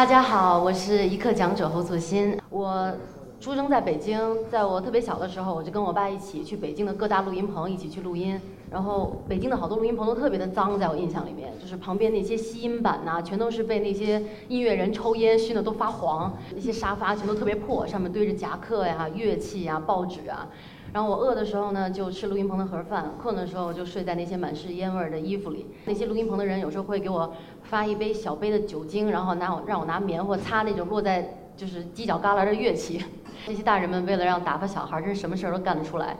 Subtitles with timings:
[0.00, 2.38] 大家好，我是一课讲者侯素欣。
[2.48, 2.90] 我
[3.38, 4.18] 出生在北京，
[4.50, 8.40] 在我特别小的时候，我就跟我爸一起去北京的各大录音棚一起去录音。
[8.70, 20.48] 然后北京的好多录音棚都特别的脏，在我印象里面，就是旁边那些吸音板呐，全都是被那些音乐人抽烟熏的都发黄，那些沙发全都特别破，上面堆着夹克呀、乐器呀、报纸啊。
[20.92, 25.66] 然后我饿的时候呢，就吃录音棚的盒饭；困的时候就睡在那些满是烟味儿的衣服里。
[25.84, 33.04] 那些录音棚的人有时候会给我发一杯小杯的酒精，然后拿我让我拿棉花擦那种落在就是犄角旮旯的乐器。
[33.46, 36.16] 这些大人们为了让打发小孩，真是什么事儿都干得出来。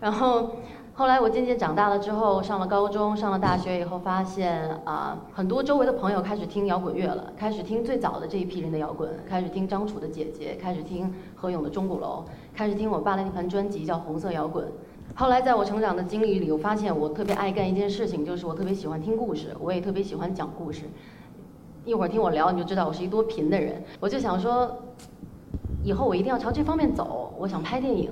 [0.00, 0.56] 然后
[0.94, 12.24] 后来我渐渐长大了之后，上了高中，上了大学以后，发现啊，很多周围的朋友开始听摇滚乐了，开始听最早的这一批人的摇滚，开始听张楚的姐姐，开始听何勇的钟鼓楼。
[12.56, 14.64] 开始听我爸的那盘专辑叫《红色摇滚》，
[15.14, 20.84] 后来在我成长的经历里，我发现我特别爱干一件事情，就是我特别喜欢听故事，我也特别喜欢讲故事。
[21.84, 23.84] 一会儿听我聊，你就知道我是一多贫的人。
[24.00, 24.74] 我就想说，
[25.84, 28.10] 以后我一定要朝这方面走，我想拍电影。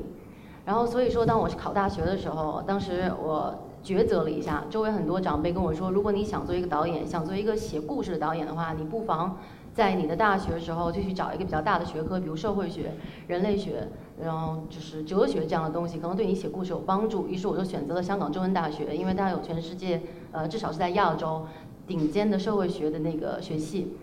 [0.66, 9.38] 然后所以说，当我是考大学的时候，当时我抉择了一下，周围很多长辈跟我说，如果你想做一个导演，想做一个写故事的导演的话，你不妨。
[9.72, 12.92] 在你的大学的时候，就去找一个比较大的学科，比如社会学、
[13.26, 13.88] 人类学，
[14.22, 17.26] 然后就是哲学这样的东西，可能对你写故事有帮助。
[17.26, 20.00] 于是我就选择了香港中文大学，因为它有全世界，
[20.32, 21.46] 呃，至少是在亚洲
[21.86, 23.96] 顶尖的社会学的那个学系。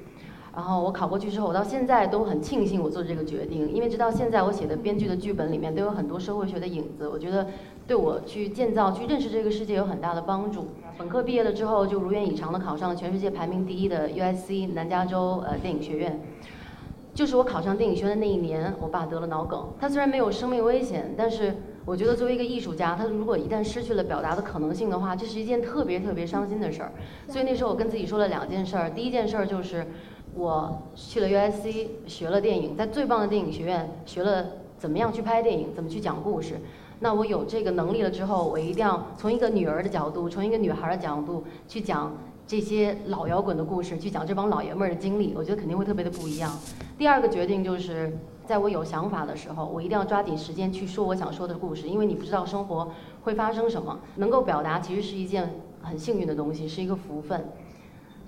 [0.53, 7.48] 然后我考过去之后，我到现在都很庆幸我做这个决定，因为直到现在我写的编剧的剧本里面都有很多社会学的影子，我觉得
[7.88, 10.68] 对我去建造、去认识这个世界有很大的帮助。
[10.98, 16.20] 本科毕业了之后，就如愿以偿的考上了全世界排名第一的 USC 南加州呃电影学院。
[17.14, 19.70] 就是我考上电影学院的那一年，我爸得了脑梗。
[19.80, 21.53] 他虽然没有生命危险，但是
[21.84, 26.92] 我觉得作为一个艺术家，他如果一旦失去了表达的可能性的话，这是一件特别特别伤心的事儿。
[27.28, 29.86] 所以那时候我跟自己说了两件事儿，第一件事儿就是
[30.34, 34.46] 我去了 USC 学了电影，在最棒的电影学院学了
[34.78, 36.56] 怎么样去拍电影，怎么去讲故事。
[37.02, 42.16] 那我有这个能力了之后，我一定要从一个女儿的角度，从一个女孩的角度去讲
[42.51, 46.51] 这些老摇滚的故事，去讲这帮老爷们儿的经历，我觉得肯定会特别的不一样。
[46.97, 48.12] 第二个决定就是，
[48.45, 52.91] 在我有想法的时候，我一定要抓紧时间去说我想说的故事，因为你不知道生活
[53.23, 57.41] 会发生什么，能够表达其实是一件很幸运的东西，是一个福分。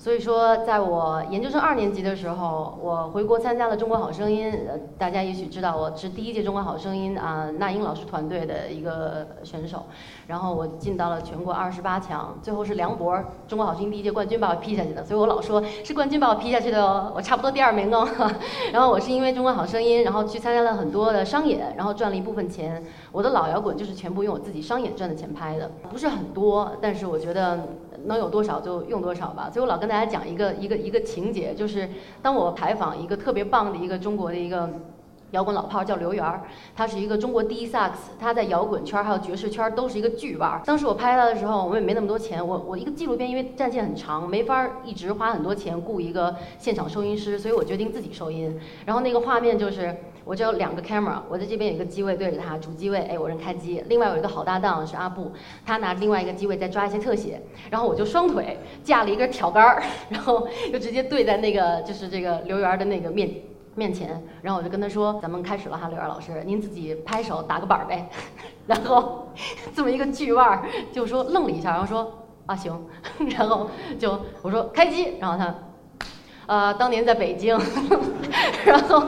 [0.03, 4.51] 所以说，在我研究生二年级的时候，我回国参加了《中国好声音》。
[4.67, 9.85] 呃，大家也许知道，我是第一届《中国好声音》啊，那英老师团队的一个选手。
[10.27, 13.15] 然后我进到了全国二十八强，最后是梁博
[13.47, 15.05] 《中国好声音》第一届冠军把我批下去的。
[15.05, 18.05] 所以我老说是冠军把我批下去的哦，我差不多第二名哦。
[18.73, 22.83] 然后我是因为《中国好声音》，然后去参加了很多的商演，然后赚了一部分钱。
[23.13, 27.57] 我的老摇滚就是全部用我自己商演赚的钱拍的，不是很多，但是我觉得。
[28.05, 31.89] 能有多少就用多少吧，所以我老跟大家讲一个一个一个情节，就是
[32.21, 34.69] 当我采访一个特别棒的一个中国的一个
[35.33, 36.43] 摇滚老炮叫刘源儿，
[36.75, 40.61] 他是一个中国第一萨克斯，他在摇滚圈还有爵士圈都是一个巨腕。
[40.63, 48.59] 当时我拍他的时候，我们也没那么多钱，我我一个纪录片因为战线很长，没法一直花很多钱雇一个现场收音师，所以我决定自己收音。
[48.85, 49.95] 然后那个画面就是。
[50.25, 53.83] 我只有两个 camera，我在这边有一个机位对着他，主机位，哎，我人开机。
[53.89, 55.33] 另外有一个好搭档是阿布，
[55.65, 57.41] 他拿另外一个机位在抓一些特写。
[57.69, 63.29] 然后我就双腿架了一根挑杆儿，然后就直接对在那个就是这个刘源的那个面
[63.75, 64.21] 面前。
[64.41, 68.09] 然后我就跟他说：“咱们开始了哈，刘源老师，您自己拍手打个板儿呗。
[68.67, 69.27] ”然后
[69.75, 72.73] 这么一个巨腕儿就说愣了一下，然后说：“啊行。
[73.37, 73.69] ”然后
[73.99, 75.53] 就我说开机，然后他。
[76.45, 77.57] 呃，当年在北京，
[78.67, 79.01] 然后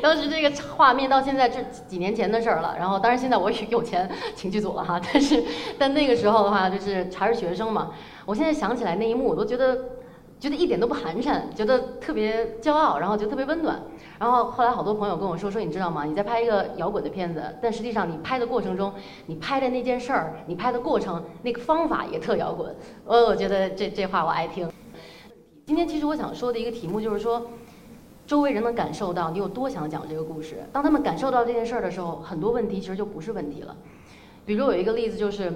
[0.00, 2.76] 当时这个画面到现在这几年前的事儿了。
[2.78, 5.42] 然后当然现在我也有钱请剧组了哈，但是
[5.76, 7.90] 但那个时候的话就是还是学生嘛。
[8.24, 9.76] 我现在想起来那一幕，我都觉得
[10.38, 13.82] 觉得一点都不寒碜，觉得特别骄傲，然后就特别温暖。
[14.18, 16.04] 然后后来好多朋友跟我说说，你知道吗？
[16.04, 18.92] 你在拍一个摇滚的片子，但实际上你拍的过程中，
[19.26, 22.74] 你拍的那件事儿，你拍的过程那个方法也特摇滚。
[23.06, 24.68] 呃，我觉得这这话我爱听。
[25.66, 27.46] 今天其实我想说的一个题目就是说，
[28.26, 30.56] 周围人能感受到你有多想讲这个故事。
[30.72, 33.76] 当他们感受到这件事儿的时候，很多问题其实就不是问题了。
[34.44, 35.52] 比如有一个例子就是，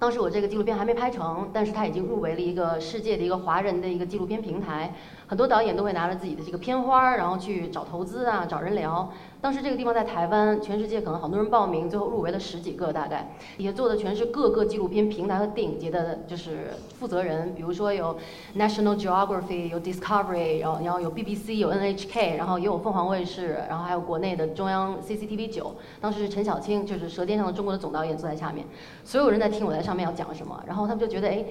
[0.00, 4.94] 当时我这个纪录片还没拍成，但是它已经入围了一个世界的一个华人的一个纪录片平台。
[5.26, 9.12] 很多导演都会拿着自己的这个片花，然后去找投资啊，找人聊。
[9.40, 13.36] 当时这个地方在台湾，全世界可能好多人报名，最后入围了十几个大概。
[13.56, 17.54] 也做的全是各个纪录片平台和电影节的，就是负责人。
[17.54, 18.16] 比如说有
[18.56, 25.76] National Geography，有 Discovery，然后然后有 BBC，有 NHK，然后也有凤凰卫视，然后还有国内的中央 CCTV 九。
[26.00, 28.66] 当时是陈小青，就是《舌尖上的中国》的总导演坐在下面，
[29.04, 31.44] 所有人在听我在上面要讲什么，然后他们就觉得，哎，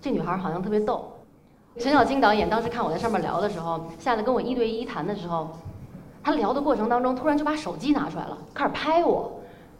[0.00, 1.10] 这女孩好像特别逗。
[1.78, 5.50] 陈小青导演当时看我在上面聊的时候，下来跟我一对一谈的时候，
[6.24, 9.30] 他聊的过程当中，突然就把手机拿出来了，开始拍我。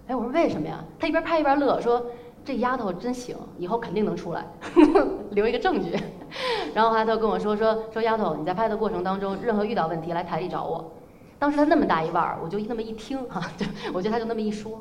[0.07, 0.85] 哎，我说为什么呀？
[1.01, 2.05] 他一边拍一边乐，说
[2.45, 4.45] 这丫头真行，以后肯定能出来，
[5.33, 5.97] 留一个证据。
[6.75, 10.93] 然后他就跟我说说说丫头，你在拍的过程当中，任何遇到问题来台里找我。
[11.39, 13.65] 当时他那么大一腕儿，我就那么一听哈， 就
[13.95, 14.79] 我觉得他就那么一说。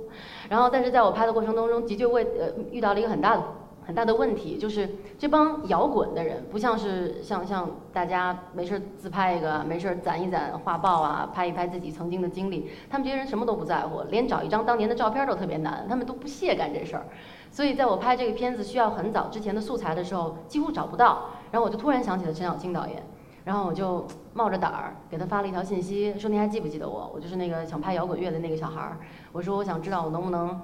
[0.49, 3.43] 然后但是在我拍的过程当中，的确会呃遇到了一个很大的
[3.85, 12.69] 很大的问题，就是这帮摇滚的人，不像是像像大家没事自拍一个，没事攒一攒画报啊，拍一拍自己曾经的经历。
[12.89, 17.05] 他们这些人什么都不在乎，连找一张当年的照片都特别难，他们都不屑干这事儿。
[17.51, 21.29] 所以在我拍这个片子需要很早之前的素材的时候，几乎找不到。
[21.51, 23.03] 然后我就突然想起了陈小青导演，
[23.43, 27.11] 然后我就冒着胆儿给他发了一条信息，说您还记不记得我？
[27.13, 28.97] 我就是那个想拍摇滚乐的那个小孩儿。
[29.31, 30.59] 我说我想知道我能不能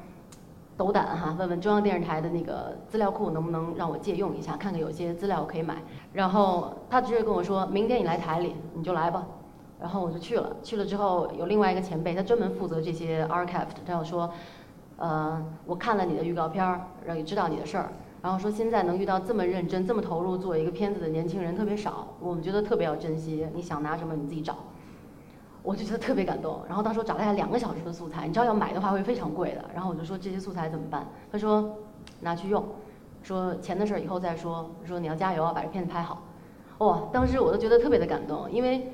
[0.79, 5.75] 斗胆哈，问问中央电视台的那个资料库能不能让我借用一下，看看有些资料我可以买。
[6.13, 9.27] 然后他直接跟我说，明天你来台里，你就来吧。
[9.77, 14.31] 然后我就去了，去了之后有另外一个前辈，他专门负责这些 archive，他要说，
[14.95, 17.91] 呃，我看了你的预告片儿，然后也知道你的事儿。
[18.21, 23.45] 然后说现在能遇到这么认真、这么投入做一个片子的年轻人特别少，我们觉得特别要珍惜。
[23.53, 24.55] 你想拿什么你自己找，
[25.69, 26.60] 我就觉得特别感动。
[26.68, 29.63] 然后当时我找了他两个小时的素材，你知道要买的话会非常贵的。
[29.71, 31.06] 然后我就说这些素材怎么办？
[31.31, 31.77] 他说
[32.21, 32.66] 拿去用，
[33.21, 34.71] 说钱的事儿以后再说。
[34.83, 36.24] 说你要加油啊，把这片子拍好。
[36.80, 38.94] 哇，当时我都觉得特别的感动，因为。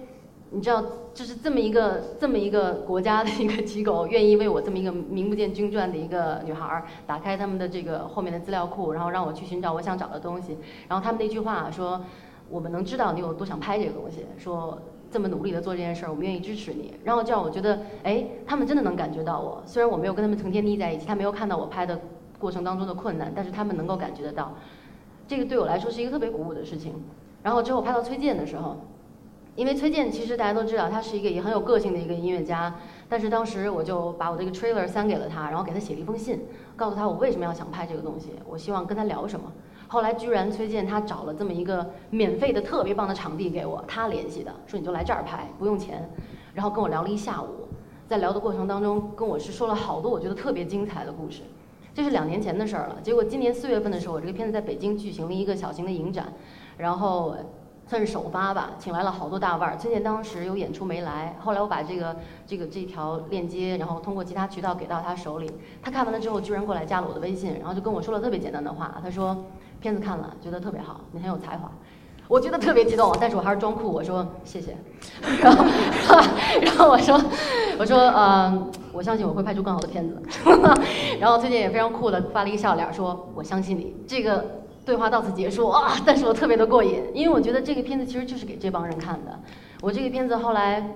[0.51, 0.81] 你知道，
[1.13, 10.55] 就是这么一个这么一个国家的一个机构，愿意为我这么一个名不见经传的一个女孩儿打开他们的这个后面的资料库，然后让我去寻找我想找的东西。
[10.87, 11.99] 然后他们那句话说
[12.47, 14.77] ：“我们能知道你有多想拍这个东西，说
[15.15, 19.63] 这么努力的做这件事儿，我们愿意支持你。”然后就让我觉得，哎，他们真的能感觉到我。
[19.65, 21.97] 虽然我没有跟他们成天腻在一起，他没有看到我拍的
[22.37, 24.53] 过程当中的困难，但是他们能够感觉得到。
[25.25, 26.93] 这个对我来说是一个特别鼓舞的事情。
[27.41, 28.75] 然后之后拍到崔健的时候。
[29.55, 32.75] 因为崔健其实大家都知道，他是一个也很有个性的一个音乐家。
[33.07, 36.41] 但是当时我就把我这个 trailer 塞给了他，然后给他写了一封信，
[36.75, 39.49] 告诉他我为什么要想拍这个东西，我希望跟他聊什么。
[39.87, 46.09] 后来居然崔健他找了这么一个免费的特别棒的场地给我，他联系的，说你就来这儿拍，不用钱。
[46.53, 47.67] 然后跟我聊了一下午，
[48.07, 51.41] 在聊的过程当中，跟我是说了好多我觉得特别精彩的故事。
[51.93, 52.97] 这是两年前的事儿了。
[53.01, 56.33] 结果今年四月份的时候，我这个片子在北京举行了一个小型的影展，
[56.77, 57.35] 然后。
[57.87, 59.77] 算是首发吧，请来了好多大腕儿。
[59.77, 62.15] 崔健当时有演出没来，后来我把这个
[62.47, 65.51] 这个这条链接，然后通过其他渠道给到他手里。
[65.83, 68.97] 他看完了之后，居然过来加了我的微信，然后就跟我说了特别简单的话。
[69.03, 69.37] 他说
[69.79, 71.71] ：“片子看了，觉得特别好，你很有才华。”
[72.27, 74.75] 我觉得特别激动，但是我还是装酷，我说谢谢。
[75.39, 75.63] 然后
[76.59, 77.21] 然后我说
[77.77, 80.19] 我说呃，我相信我会拍出更好的片子。
[81.21, 84.64] 然后崔健也非常酷的发了一个笑脸，说：“我相信你。”这个。
[84.85, 85.93] 对话到此结束啊！
[86.05, 89.39] 但是我特别的过瘾，因为我觉得这个片子其实就是给这帮人看的。
[89.81, 90.91] 我这个片子后来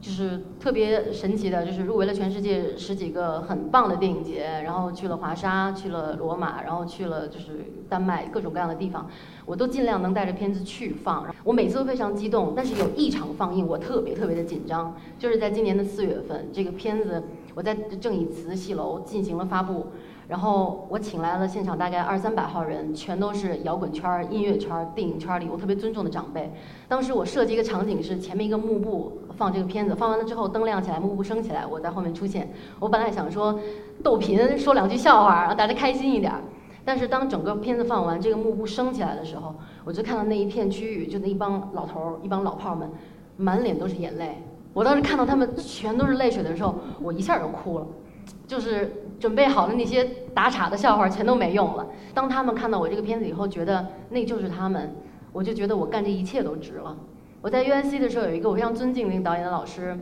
[0.00, 9.08] 就是特别神奇的，就是入围了全世界十几个很棒的电影节，然后去了华沙，去了罗马，然后去了就是丹麦各种各样的地方，
[9.44, 11.26] 我都尽量能带着片子去放。
[11.42, 17.22] 我每次都非常激动，但是有一场放映我特别特别的紧张，就是在今年的四月份，这个片子
[17.54, 19.86] 我在正义慈戏楼进行了发布。
[20.26, 26.50] 然后我请来了现场大概二三百号人，全都是摇滚圈、音乐圈、电影圈里我特别尊重的长辈。
[26.88, 32.50] 当时我设计一个场景是前面一个幕布放这个片子，放完了之后灯亮起来，幕布升起来，我在后面出现。
[32.80, 33.60] 我本来想说
[34.02, 36.32] 逗贫，说两句笑话，让大家开心一点。
[36.86, 42.90] 但是当整个片子放完，这个幕布升起来的时候，我就看到那一片区域，就那一帮老头儿、一帮老炮儿们，
[43.36, 44.42] 满脸都是眼泪。
[44.72, 47.86] 我当时看到他们全都是泪水的时候，我一下就哭了，
[48.46, 49.03] 就是。
[49.18, 50.04] 准备好的那些
[50.34, 51.86] 打岔的笑话全都没用了。
[52.12, 54.94] 当他们看到我这个片子以后，觉得那就是他们，
[55.32, 56.96] 我就觉得我干这一切都值了。
[57.40, 59.98] 我在 USC 的时候有一个我非常尊敬的一个导演的老师，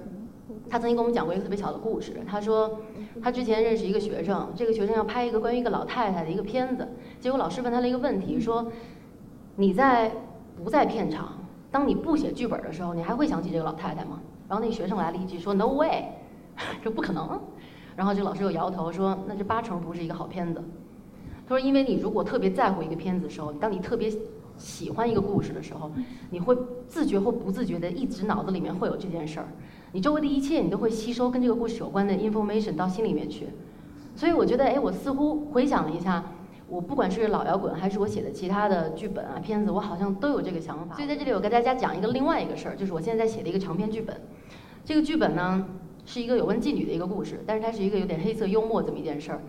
[0.71, 2.12] 他曾经跟我们讲过一个特别小的故事。
[2.26, 2.78] 他说
[3.23, 6.88] 他之前认识一个学生，这个学生要拍一个关于一个老太太的一个片子，
[7.21, 8.71] 结果老师问他了一个问题，说
[9.57, 10.12] 你在
[10.62, 11.38] 不在片场，
[11.71, 14.21] 当你不写剧本的时候，你还会想起这个老太太吗？
[14.49, 16.04] 然后那个学生来了一句说 No way，
[16.83, 17.40] 这不可能。
[17.96, 20.62] 然后这个老师又摇头说：“那这八成不是一个好片子。”
[21.46, 24.11] 他说：“因为你如果特别在乎一个片子的时候，当你特别
[24.56, 25.90] 喜欢一个故事的时候，
[26.30, 26.56] 你会
[26.87, 29.49] 自觉或不自觉的一直脑子里面会有这件事儿，
[29.92, 33.49] 你周围的一切你都会吸收跟这个故事有关的 information 到心里面去。
[34.14, 36.25] 所以我觉得，哎，我似乎回想了一下，
[36.68, 40.94] 我不管是老摇滚还是我写的其他的剧本啊片子，我好像都有这个想法。
[40.94, 44.18] 所以在这里我跟大家讲一个另外一个事儿，就是我现在在写的一个长篇剧本。
[44.84, 45.66] 这个剧本呢。
[46.04, 49.40] 是一个有关妓女的一个故事，但是它是一个有点黑色幽默这么一件事儿。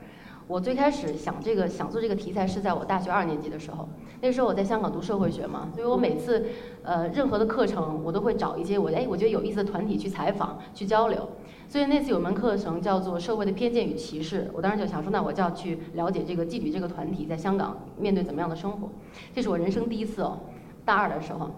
[0.45, 3.88] 我最开始想这个想做这个题材是在我大学二年级的时候，
[4.19, 6.45] 那时候我在香港读社会学嘛，所以我每次
[6.83, 11.29] 呃任何的课程我都会找一些我哎我觉得有意思的团体去采访去交流，
[11.69, 18.89] 所以那次有门课程叫做社会的偏见与歧视，我当时就想说那我就要去了解这个妓女这个团体在香港面对怎么样的生活，
[19.33, 20.38] 这是我人生第一次哦，
[20.83, 21.50] 大二的时候。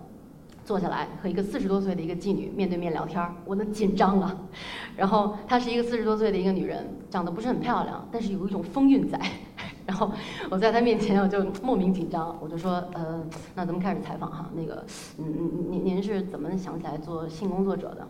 [0.65, 4.35] 坐下来和一个四十多岁的一个妓女面对面聊天儿，我那紧张啊。
[4.97, 9.19] 然后她是一个四十多岁的一个女人，长得不是很漂亮，但是有一种风韵在。
[9.85, 10.11] 然后
[10.49, 14.49] 我在她面前我就莫名紧张，我就说呃，那咱们开始采访哈。
[14.55, 14.83] 那个，
[15.19, 18.07] 嗯，您您是怎么想起来做性工作者的？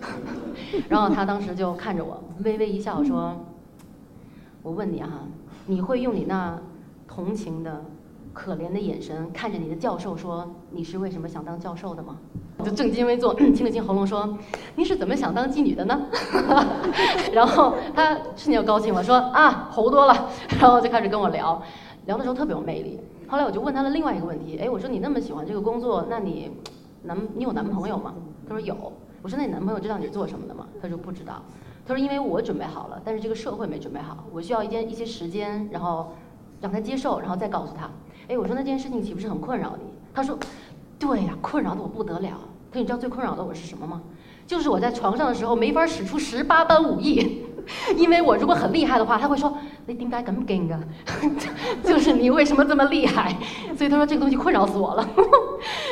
[0.88, 3.34] 然后她当时就看着我，微微一笑说
[4.62, 5.08] ：“我问你哈，
[5.66, 6.56] 你会用你那
[7.08, 7.84] 同情的？”
[8.34, 12.18] 可怜的眼神看着你的教授说：“你是为什么想当教授的吗？”
[12.64, 14.36] 就正襟危坐， 清了清喉咙说
[14.76, 16.02] ：“你是怎么想当妓女的呢？”
[17.32, 20.28] 然后他瞬间就高兴了，说：“啊，猴多了。”
[20.60, 21.62] 然后就开始跟我聊，
[22.06, 23.00] 聊的时候特别有魅力。
[23.28, 26.50] 后来我就问他了另外一个问题：“哎，我说你那么喜欢这个工作，那你
[27.02, 28.14] 男你有男朋友吗？”
[28.48, 28.92] 他说有。
[29.22, 30.66] 我说那你男朋友知道你是做什么的吗？
[30.82, 31.40] 他说不知道。
[31.86, 36.12] 他说因为我准备好了，但是这个社会没准备好，我需要一件一些时间，然后
[36.64, 37.90] 让他接受，然后再告诉他。
[38.26, 39.84] 哎，我说那件事情岂不是很困扰你？
[40.14, 40.38] 他说，
[40.98, 42.30] 对呀，困扰的我不得了。
[42.70, 44.00] 他说你知道最困扰的我是什么吗？
[44.46, 47.44] 就是我在床上的时候没法使出十八般武艺，
[47.98, 50.80] 因为我如果很厉害的话，他会说你顶该咁劲啊，
[51.84, 53.36] 就是你为什么这么厉害？
[53.76, 55.06] 所以他说这个东西困扰死我了。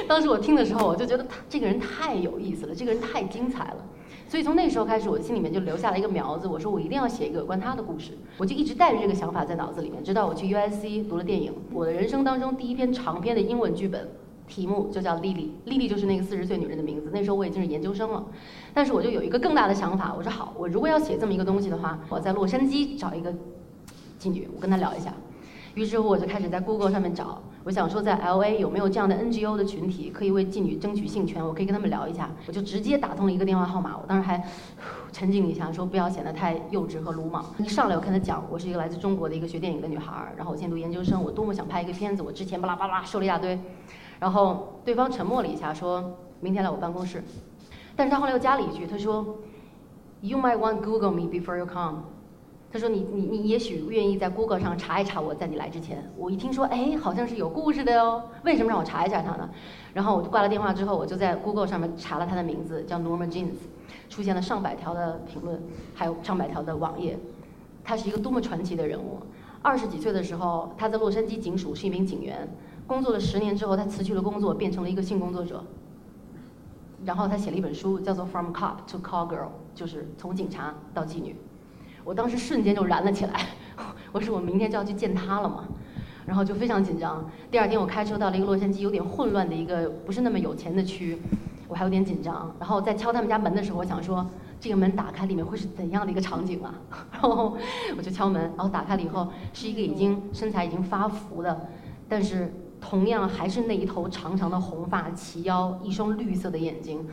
[0.09, 3.77] 当时我听的时候，我就觉得他这个人太有意思了，这个人太精彩了。
[4.33, 6.49] 所以从那时候开始，我心里面就留下了一个苗子。
[6.49, 8.13] 我说我一定要写一个有关他的故事。
[8.39, 11.53] 我就一直带着这个想法在脑子里面，直到我去 U S C 读了电影。
[11.71, 14.09] 我的人生当中第一篇长篇的英文剧本，
[14.49, 17.11] 题目就叫丽丽》，丽丽就是那个四十岁女人的名字。
[17.13, 18.25] 那时候我已经是研究生了，
[18.73, 20.15] 但是我就有一个更大的想法。
[20.17, 23.31] 我说好，我如果要写这么一个东西的话，我在洛杉矶找一个
[24.19, 25.13] 妓女，我跟她聊一下。
[25.75, 32.29] 于是乎，我就开始在 Google 上面找，我想说在 L A 有没有这样的 NGO 的群体，可以为妓女争取性权，我可以跟他们聊一下。
[32.49, 34.43] 我就直接打通了一个电话号码，我当时还
[35.13, 37.45] 沉静一下，说不要显得太幼稚和鲁莽。
[37.59, 43.57] 一上来我跟他讲，我是一个来自中国的一个学电影的女孩，然后我现在读研究生，我多么想拍一个片子，我之前巴拉巴拉说了一大堆，
[44.19, 47.23] 然后对方沉默了一下，说明天来我办公室，
[47.95, 49.37] 但是他后来又加了一句，他说
[50.21, 52.03] ，You might want Google me before you come。
[52.73, 58.23] 他说：“你你你也许愿意在 Google 上查一查我在你来之前。”我一听说，哎，好像是有故事的哟。
[58.45, 59.47] 为什么让我查一下他呢？
[59.93, 63.57] 然后我就挂了电话之后，我就在 Google 上面查了他的名字，叫 Norma Jeans，
[64.09, 65.63] 出现了上百条的评论，
[65.95, 67.19] 还有上百条的网页。
[67.85, 69.19] 他是一个多么传奇的人物！
[69.61, 72.49] 二十几岁的时候，他在洛杉矶警署是一名警员，
[72.87, 75.63] 工作了十年之后，他辞去了工作，变成了一个性工作者。
[77.05, 79.37] 然后他写了一本书，叫做《From Cop to Call Girl》，
[79.75, 81.37] 就是从警察到妓女。
[82.05, 83.47] 我当时瞬间就燃了起来，
[84.13, 85.65] 我说我明天就要去见他了嘛，
[86.27, 87.25] 然后就非常紧张。
[87.51, 91.21] 第二天我开车到了一个洛杉矶有点混乱的一个不是那么有钱的区，
[91.69, 92.55] 我还有点紧张。
[92.59, 94.27] 然后在敲他们家门的时候，我想说
[94.61, 96.75] 这个门打开里面会是怎样的一个场景啊？
[97.13, 97.57] 然后
[97.97, 101.69] 我就敲门，然后打开了以后是一个已经身材已经发福的，
[102.09, 107.07] 但是同样还是那一头长长的红发齐腰，一双绿色的眼睛，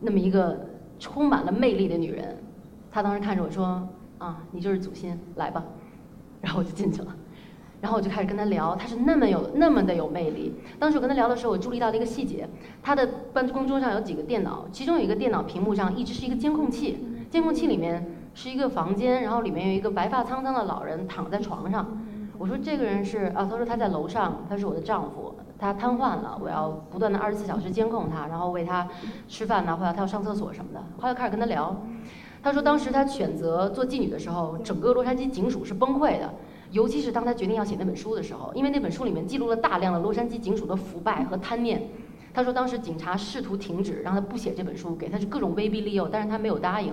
[0.00, 0.68] 那么一个
[0.98, 2.36] 充满了魅力的女人。
[2.90, 3.88] 她当时看着我说。
[4.22, 5.64] 啊，你就是祖先，来吧，
[6.40, 7.12] 然后我就进去了，
[7.80, 10.54] 然后我就开始跟他聊，他是那么有那么的有魅力。
[10.78, 12.48] 当时我跟他聊的时候，我注意到了一个细节，
[12.84, 21.84] 他的办公桌上有几个电脑，其中有一个电脑屏幕上一直是一个监控器，监控器里面是一个房间，然后里面有一个白发苍苍的老人躺在床上。
[22.38, 28.86] 我说这个人是啊，他说他在楼上，他是我的丈夫，他瘫痪了，我要不断的二十四小时监控他，然后喂他
[29.26, 30.80] 吃饭呐，或者他要上厕所什么的。
[31.00, 31.76] 后来开始跟他聊。
[32.42, 36.34] 他说，当时他选择做妓女的时候，整个洛杉矶警署是崩溃的，
[36.72, 41.82] 尤其是当他决定要写那本书的时候，因为那本书里面记录了大量的洛杉矶警署的腐败和贪念。
[42.34, 46.92] 他说，当时警察试图停止，让他不写这本书，给他是各种威逼利诱，但是他没有答应。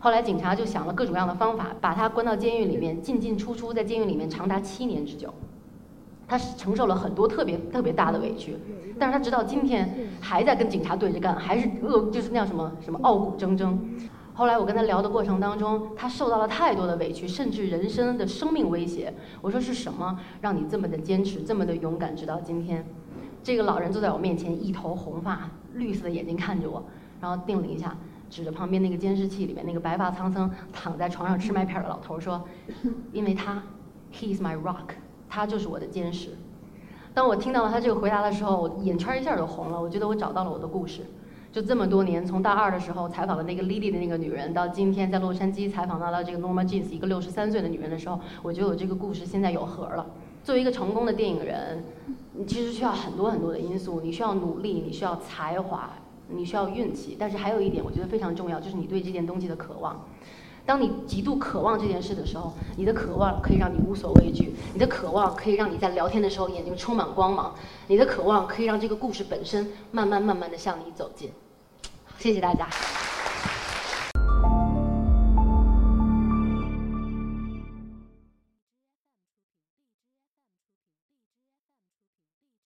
[0.00, 5.32] 后来警察就想了各种各样的方法，把他关到监狱里面，进进出出在监狱里面长达七年之久。
[6.26, 8.56] 他承受了很多特别特别大的委屈，
[8.98, 13.76] 但是他直到今天还在跟警察对着干，还是恶就是那样什么什么傲骨铮铮。
[14.42, 19.14] 后来我跟他聊的过程当中，他受到了太多的委屈，甚至人生的生命威胁。
[19.40, 22.84] 我说是什么让你这么的坚持，这么的勇敢，直到今天？
[23.44, 26.82] 这个老人坐在我面前，一头红发，绿色的眼睛看着我，
[27.20, 27.96] 然后定了一下，
[28.28, 32.42] 指着旁边那个监视器里面那个白发苍苍躺在床上吃麦片的老头说
[33.14, 33.62] ：“因为他
[34.12, 34.96] ，He is my rock，
[35.28, 36.30] 他就是我的坚实。”
[37.14, 39.80] 当我听到了他这个回答的时候，我眼圈一下就红了。
[39.80, 41.02] 我觉得我找到了我的故事。
[41.52, 50.06] 就这么多年，从大二的时候采访的那个 Lily 的那个女人，到今天在洛杉矶采访到了这个 Norma Jeans 一个六十三岁的女人的时候，我觉得我这个故事现在有核了。
[50.42, 51.84] 作为一个成功的电影人，
[52.32, 55.90] 你其实需要很多很多的因素，你需要努力，你需要才华，
[56.28, 60.06] 你需要运气，但是还有一点我觉得非常重要，就是你对这件东西的渴望。
[60.64, 67.54] 当你极度渴望这件事的时候，你的渴望可以让你无所畏惧，你的渴望可以让你在聊天的时候眼睛充满光芒，
[67.88, 71.32] 你的渴望可以让这个故事本身慢慢慢慢的向你走近。
[72.18, 72.68] 谢谢大家。